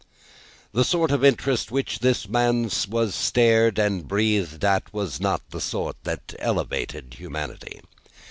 [0.71, 5.43] The sort of interest with which this man was stared and breathed at, was not
[5.53, 7.81] a sort that elevated humanity.